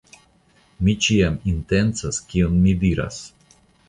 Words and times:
mi 0.87 0.95
ĉiam 1.07 1.35
intencas 1.51 2.21
kion 2.31 2.57
mi 2.63 2.73
diras. 2.85 3.21